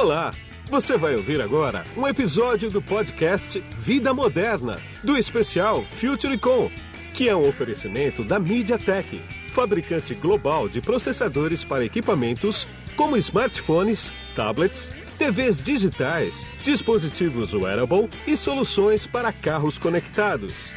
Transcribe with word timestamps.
Olá! 0.00 0.32
Você 0.70 0.96
vai 0.96 1.14
ouvir 1.14 1.42
agora 1.42 1.84
um 1.94 2.08
episódio 2.08 2.70
do 2.70 2.80
podcast 2.80 3.62
Vida 3.76 4.14
Moderna, 4.14 4.80
do 5.04 5.14
especial 5.14 5.84
FutureCon, 5.90 6.70
que 7.12 7.28
é 7.28 7.36
um 7.36 7.46
oferecimento 7.46 8.24
da 8.24 8.38
MediaTek, 8.38 9.20
fabricante 9.48 10.14
global 10.14 10.70
de 10.70 10.80
processadores 10.80 11.62
para 11.64 11.84
equipamentos 11.84 12.66
como 12.96 13.14
smartphones, 13.18 14.10
tablets, 14.34 14.90
TVs 15.18 15.62
digitais, 15.62 16.46
dispositivos 16.62 17.52
wearable 17.52 18.08
e 18.26 18.38
soluções 18.38 19.06
para 19.06 19.30
carros 19.30 19.76
conectados. 19.76 20.72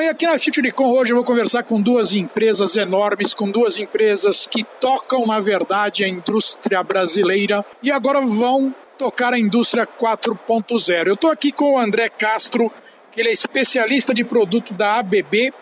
Bom, 0.00 0.04
e 0.04 0.08
aqui 0.08 0.24
na 0.24 0.38
FutureCon 0.38 0.92
hoje 0.92 1.12
eu 1.12 1.16
vou 1.16 1.24
conversar 1.26 1.62
com 1.62 1.78
duas 1.78 2.14
empresas 2.14 2.74
enormes, 2.74 3.34
com 3.34 3.50
duas 3.50 3.78
empresas 3.78 4.46
que 4.46 4.64
tocam, 4.80 5.26
na 5.26 5.40
verdade, 5.40 6.02
a 6.02 6.08
indústria 6.08 6.82
brasileira 6.82 7.62
e 7.82 7.92
agora 7.92 8.22
vão 8.22 8.74
tocar 8.96 9.34
a 9.34 9.38
indústria 9.38 9.86
4.0. 9.86 11.06
Eu 11.06 11.12
estou 11.12 11.30
aqui 11.30 11.52
com 11.52 11.74
o 11.74 11.78
André 11.78 12.08
Castro, 12.08 12.72
que 13.12 13.20
ele 13.20 13.28
é 13.28 13.32
especialista 13.32 14.14
de 14.14 14.24
produto 14.24 14.72
da 14.72 15.00
ABB, 15.00 15.52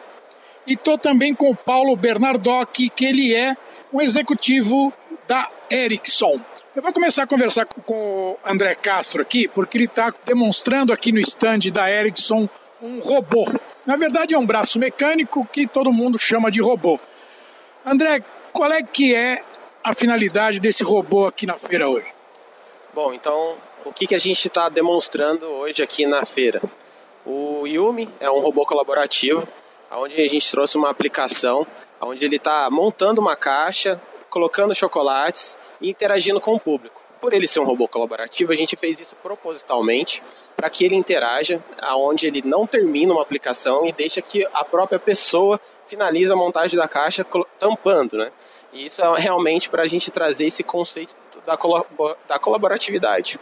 e 0.68 0.74
estou 0.74 0.96
também 0.96 1.34
com 1.34 1.50
o 1.50 1.56
Paulo 1.56 1.96
Bernardoc, 1.96 2.72
que 2.94 3.04
ele 3.04 3.34
é 3.34 3.56
um 3.92 4.00
executivo 4.00 4.92
da 5.26 5.50
Ericsson. 5.68 6.40
Eu 6.76 6.82
vou 6.82 6.92
começar 6.92 7.24
a 7.24 7.26
conversar 7.26 7.66
com 7.66 7.92
o 7.92 8.38
André 8.46 8.76
Castro 8.76 9.20
aqui, 9.20 9.48
porque 9.48 9.76
ele 9.76 9.86
está 9.86 10.14
demonstrando 10.24 10.92
aqui 10.92 11.10
no 11.10 11.18
stand 11.18 11.72
da 11.72 11.90
Ericsson 11.90 12.48
um 12.80 13.00
robô. 13.00 13.44
Na 13.88 13.96
verdade, 13.96 14.34
é 14.34 14.38
um 14.38 14.44
braço 14.44 14.78
mecânico 14.78 15.46
que 15.46 15.66
todo 15.66 15.90
mundo 15.90 16.18
chama 16.18 16.50
de 16.50 16.60
robô. 16.60 17.00
André, 17.86 18.22
qual 18.52 18.70
é 18.70 18.82
que 18.82 19.14
é 19.14 19.42
a 19.82 19.94
finalidade 19.94 20.60
desse 20.60 20.84
robô 20.84 21.24
aqui 21.24 21.46
na 21.46 21.56
feira 21.56 21.88
hoje? 21.88 22.12
Bom, 22.92 23.14
então, 23.14 23.56
o 23.86 23.90
que, 23.90 24.06
que 24.06 24.14
a 24.14 24.18
gente 24.18 24.46
está 24.46 24.68
demonstrando 24.68 25.46
hoje 25.46 25.82
aqui 25.82 26.04
na 26.04 26.26
feira? 26.26 26.60
O 27.24 27.66
Yumi 27.66 28.10
é 28.20 28.30
um 28.30 28.40
robô 28.40 28.66
colaborativo, 28.66 29.48
onde 29.90 30.20
a 30.20 30.28
gente 30.28 30.50
trouxe 30.50 30.76
uma 30.76 30.90
aplicação 30.90 31.66
onde 31.98 32.26
ele 32.26 32.36
está 32.36 32.68
montando 32.70 33.22
uma 33.22 33.36
caixa, 33.36 33.98
colocando 34.28 34.74
chocolates 34.74 35.56
e 35.80 35.88
interagindo 35.88 36.42
com 36.42 36.52
o 36.52 36.60
público 36.60 37.07
por 37.20 37.32
ele 37.32 37.46
ser 37.46 37.60
um 37.60 37.64
robô 37.64 37.88
colaborativo, 37.88 38.52
a 38.52 38.54
gente 38.54 38.76
fez 38.76 39.00
isso 39.00 39.16
propositalmente 39.16 40.22
para 40.56 40.70
que 40.70 40.84
ele 40.84 40.94
interaja, 40.94 41.62
aonde 41.80 42.26
ele 42.26 42.42
não 42.42 42.66
termina 42.66 43.12
uma 43.12 43.22
aplicação 43.22 43.86
e 43.86 43.92
deixa 43.92 44.22
que 44.22 44.46
a 44.52 44.64
própria 44.64 44.98
pessoa 44.98 45.60
finalize 45.86 46.30
a 46.30 46.36
montagem 46.36 46.78
da 46.78 46.88
caixa 46.88 47.26
tampando, 47.58 48.18
né? 48.18 48.32
E 48.72 48.86
isso 48.86 49.02
é 49.02 49.18
realmente 49.18 49.70
para 49.70 49.82
a 49.82 49.86
gente 49.86 50.10
trazer 50.10 50.46
esse 50.46 50.62
conceito 50.62 51.16
da, 51.46 51.58
da 52.26 52.38
colaboratividade. 52.38 53.40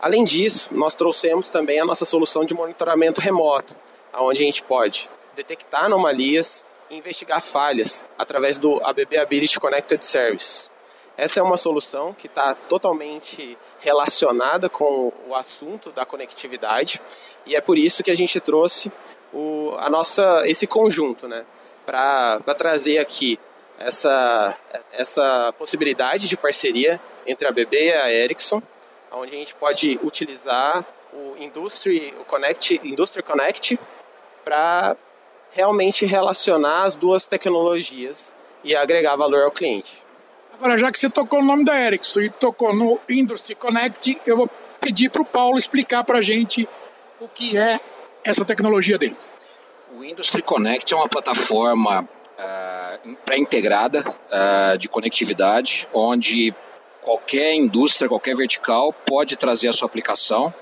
Além 0.00 0.22
disso, 0.24 0.74
nós 0.74 0.94
trouxemos 0.94 1.48
também 1.48 1.80
a 1.80 1.84
nossa 1.84 2.04
solução 2.04 2.44
de 2.44 2.54
monitoramento 2.54 3.20
remoto, 3.20 3.74
onde 4.14 4.42
a 4.42 4.46
gente 4.46 4.62
pode 4.62 5.10
detectar 5.34 5.84
anomalias 5.84 6.64
e 6.90 6.96
investigar 6.96 7.42
falhas 7.42 8.06
através 8.16 8.58
do 8.58 8.80
ABB 8.84 9.16
Ability 9.16 9.58
Connected 9.58 10.04
Service. 10.04 10.70
Essa 11.16 11.40
é 11.40 11.42
uma 11.42 11.56
solução 11.56 12.12
que 12.12 12.26
está 12.26 12.54
totalmente 12.54 13.56
relacionada 13.78 14.68
com 14.68 15.12
o 15.28 15.34
assunto 15.34 15.90
da 15.90 16.04
conectividade 16.04 17.00
e 17.46 17.54
é 17.54 17.60
por 17.60 17.78
isso 17.78 18.02
que 18.02 18.10
a 18.10 18.16
gente 18.16 18.40
trouxe 18.40 18.90
o, 19.32 19.74
a 19.78 19.88
nossa, 19.88 20.42
esse 20.46 20.66
conjunto, 20.66 21.28
né, 21.28 21.44
para 21.86 22.40
trazer 22.56 22.98
aqui 22.98 23.38
essa, 23.78 24.56
essa 24.92 25.52
possibilidade 25.58 26.28
de 26.28 26.36
parceria 26.36 27.00
entre 27.26 27.46
a 27.46 27.52
BB 27.52 27.76
e 27.76 27.92
a 27.92 28.12
Ericsson, 28.12 28.62
onde 29.12 29.34
a 29.34 29.38
gente 29.38 29.54
pode 29.54 29.98
utilizar 30.02 30.84
o 31.12 31.36
Industry 31.38 32.14
o 32.20 32.24
Connect, 32.24 32.80
Industry 32.82 33.22
Connect 33.22 33.78
para 34.44 34.96
realmente 35.52 36.04
relacionar 36.04 36.84
as 36.84 36.96
duas 36.96 37.26
tecnologias 37.28 38.34
e 38.64 38.74
agregar 38.74 39.16
valor 39.16 39.42
ao 39.44 39.50
cliente. 39.52 40.03
Agora, 40.58 40.78
já 40.78 40.90
que 40.90 40.98
você 40.98 41.10
tocou 41.10 41.40
no 41.40 41.46
nome 41.46 41.64
da 41.64 41.78
Ericsson 41.78 42.20
e 42.20 42.30
tocou 42.30 42.74
no 42.74 43.00
Industry 43.08 43.54
Connect, 43.56 44.20
eu 44.24 44.36
vou 44.36 44.50
pedir 44.80 45.10
para 45.10 45.22
o 45.22 45.24
Paulo 45.24 45.58
explicar 45.58 46.04
para 46.04 46.18
a 46.18 46.22
gente 46.22 46.68
o 47.20 47.26
que 47.26 47.56
é 47.56 47.80
essa 48.22 48.44
tecnologia 48.44 48.96
deles. 48.96 49.24
O 49.96 50.04
Industry 50.04 50.42
Connect 50.42 50.92
é 50.92 50.96
uma 50.96 51.08
plataforma 51.08 52.02
uh, 52.02 53.16
pré-integrada 53.24 54.04
uh, 54.08 54.78
de 54.78 54.88
conectividade, 54.88 55.88
onde 55.92 56.54
qualquer 57.02 57.54
indústria, 57.54 58.08
qualquer 58.08 58.36
vertical 58.36 58.92
pode 58.92 59.36
trazer 59.36 59.68
a 59.68 59.72
sua 59.72 59.86
aplicação 59.86 60.54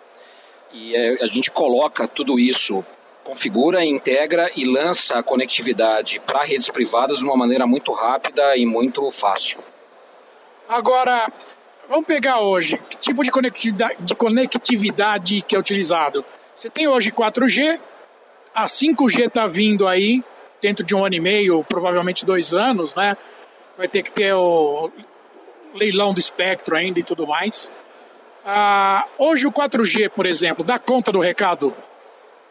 e 0.73 0.95
uh, 0.95 1.25
a 1.25 1.27
gente 1.27 1.51
coloca 1.51 2.09
tudo 2.09 2.39
isso, 2.39 2.85
configura, 3.23 3.85
integra 3.85 4.51
e 4.57 4.65
lança 4.65 5.19
a 5.19 5.23
conectividade 5.23 6.19
para 6.21 6.45
redes 6.45 6.69
privadas 6.71 7.19
de 7.19 7.25
uma 7.25 7.37
maneira 7.37 7.67
muito 7.67 7.93
rápida 7.93 8.57
e 8.57 8.65
muito 8.65 9.11
fácil. 9.11 9.61
Agora, 10.69 11.31
vamos 11.89 12.07
pegar 12.07 12.41
hoje, 12.41 12.79
que 12.89 12.99
tipo 12.99 13.23
de 13.25 13.31
conectividade, 13.31 13.97
de 14.01 14.15
conectividade 14.15 15.43
que 15.43 15.57
é 15.57 15.59
utilizado? 15.59 16.25
Você 16.55 16.71
tem 16.71 16.87
hoje 16.87 17.11
4G, 17.11 17.79
a 18.55 18.67
5G 18.67 19.27
está 19.27 19.47
vindo 19.47 19.87
aí, 19.87 20.23
dentro 20.61 20.85
de 20.85 20.95
um 20.95 21.05
ano 21.05 21.15
e 21.15 21.21
meio, 21.21 21.65
provavelmente 21.65 22.25
dois 22.25 22.55
anos, 22.55 22.95
né? 22.95 23.17
Vai 23.77 23.89
ter 23.89 24.03
que 24.03 24.13
ter 24.13 24.33
o 24.35 24.91
leilão 25.75 26.15
do 26.15 26.21
espectro 26.21 26.77
ainda 26.77 27.01
e 27.01 27.03
tudo 27.03 27.27
mais. 27.27 27.73
Ah, 28.45 29.07
hoje 29.19 29.47
o 29.47 29.53
4G, 29.53 30.11
por 30.11 30.27
exemplo, 30.27 30.65
dá 30.65 30.79
conta 30.79 31.11
do 31.11 31.21
recado? 31.21 31.75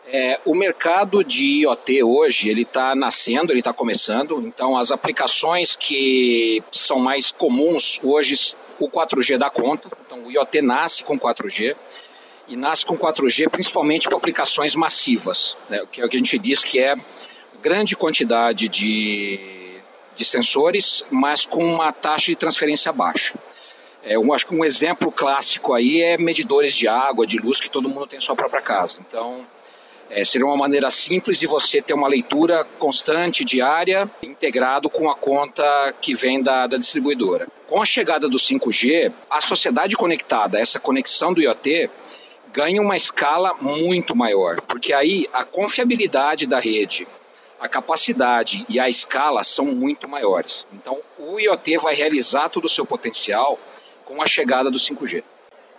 É, 0.08 0.40
o 0.46 0.56
mercado 0.56 1.24
de 1.24 1.62
IoT 1.62 2.04
hoje 2.04 2.50
ele 2.50 2.64
está 2.64 2.96
nascendo, 2.96 3.52
ele 3.52 3.60
está 3.60 3.72
começando. 3.72 4.42
Então 4.42 4.78
as 4.78 4.92
aplicações 4.92 5.76
que 5.76 6.64
são 6.72 7.00
mais 7.00 7.32
comuns 7.32 8.00
hoje 8.04 8.58
o 8.80 8.90
4G 8.90 9.38
dá 9.38 9.50
conta. 9.50 9.90
Então 10.06 10.26
o 10.26 10.32
IoT 10.32 10.62
nasce 10.62 11.04
com 11.04 11.18
4G 11.18 11.76
e 12.48 12.56
nasce 12.56 12.86
com 12.86 12.98
4G 12.98 13.50
principalmente 13.50 14.08
para 14.08 14.18
aplicações 14.18 14.76
massivas, 14.76 15.56
né, 15.70 15.86
que 15.92 16.02
é 16.02 16.06
o 16.06 16.10
que 16.10 16.18
a 16.18 16.20
gente 16.20 16.38
diz 16.40 16.64
que 16.64 16.80
é 16.80 16.96
grande 17.62 17.96
quantidade 17.96 18.68
de, 18.68 19.80
de 20.16 20.26
sensores, 20.26 21.06
mas 21.12 21.46
com 21.46 21.64
uma 21.64 21.94
taxa 21.94 22.26
de 22.26 22.36
transferência 22.36 22.92
baixa. 22.92 23.36
É, 24.04 24.16
eu 24.16 24.34
acho 24.34 24.48
que 24.48 24.56
um 24.56 24.66
exemplo 24.66 25.12
clássico 25.12 25.74
aí 25.74 26.02
é 26.02 26.18
medidores 26.18 26.76
de 26.76 26.88
água, 26.88 27.28
de 27.28 27.38
luz 27.38 27.62
que 27.62 27.70
todo 27.70 27.88
mundo 27.88 28.08
tem 28.08 28.18
em 28.18 28.22
sua 28.22 28.36
própria 28.36 28.62
casa. 28.62 29.00
Então 29.08 29.46
é, 30.14 30.26
seria 30.26 30.46
uma 30.46 30.58
maneira 30.58 30.90
simples 30.90 31.40
de 31.40 31.48
você 31.48 31.82
ter 31.82 31.94
uma 31.94 32.08
leitura 32.08 32.66
constante, 32.78 33.46
diária, 33.46 34.12
integrado 34.22 34.90
com 34.90 35.10
a 35.10 35.16
conta 35.16 35.64
que 36.02 36.14
vem 36.14 36.44
da, 36.44 36.68
da 36.68 36.78
distribuidora. 36.78 37.48
Com 37.68 37.82
a 37.82 37.86
chegada 37.86 38.28
do 38.28 38.38
5G, 38.38 39.12
a 39.30 39.40
sociedade 39.40 39.96
conectada, 39.96 40.60
essa 40.60 40.80
conexão 40.80 41.34
do 41.34 41.42
IoT, 41.42 41.90
ganha 42.52 42.82
uma 42.82 42.98
escala 42.98 43.54
muito 43.54 44.14
maior, 44.14 44.60
porque 44.62 44.94
aí 44.94 45.30
a 45.32 45.46
confiabilidade 45.46 46.46
da 46.46 46.60
rede, 46.60 47.08
a 47.58 47.70
capacidade 47.70 48.66
e 48.68 48.80
a 48.80 48.90
escala 48.90 49.44
são 49.44 49.68
muito 49.68 50.10
maiores. 50.10 50.68
Então, 50.74 51.00
o 51.18 51.40
IoT 51.40 51.78
vai 51.78 51.96
realizar 51.96 52.50
todo 52.50 52.66
o 52.66 52.70
seu 52.70 52.86
potencial 52.86 53.58
com 54.04 54.22
a 54.22 54.28
chegada 54.28 54.70
do 54.70 54.78
5G. 54.78 55.24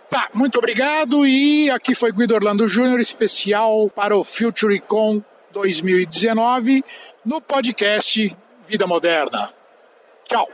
Tá, 0.09 0.29
muito 0.33 0.57
obrigado. 0.57 1.25
E 1.25 1.69
aqui 1.69 1.95
foi 1.95 2.11
Guido 2.11 2.35
Orlando 2.35 2.67
Júnior, 2.67 2.99
especial 2.99 3.89
para 3.89 4.15
o 4.15 4.23
FutureCon 4.23 5.23
2019, 5.51 6.83
no 7.25 7.41
podcast 7.41 8.35
Vida 8.67 8.87
Moderna. 8.87 9.53
Tchau. 10.27 10.47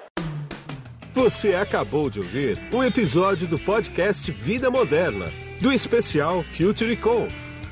Você 1.14 1.56
acabou 1.56 2.10
de 2.10 2.20
ouvir 2.20 2.60
um 2.74 2.84
episódio 2.84 3.48
do 3.48 3.58
podcast 3.58 4.32
Vida 4.32 4.70
Moderna, 4.70 5.26
do 5.60 5.74
especial 5.74 6.44
FutureCon, 6.44 7.28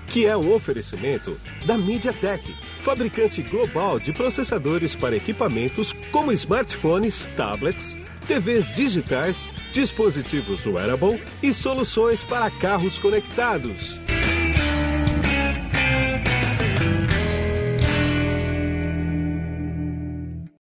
que 0.08 0.26
é 0.26 0.36
um 0.36 0.54
oferecimento 0.54 1.40
da 1.66 1.78
MediaTek, 1.78 2.54
fabricante 2.82 3.42
global 3.42 4.00
de 4.00 4.12
processadores 4.12 4.96
para 4.96 5.16
equipamentos 5.16 5.94
como 6.12 6.32
smartphones, 6.32 7.26
tablets, 7.38 7.96
TVs 8.28 8.76
digitais, 8.76 9.50
dispositivos 9.72 10.66
wearable 10.66 11.22
e 11.42 11.54
soluções 11.54 12.24
para 12.24 12.52
carros 12.52 13.00
conectados. 13.00 14.07